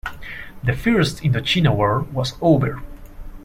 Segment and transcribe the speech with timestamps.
[0.63, 2.81] The First Indochina War was over.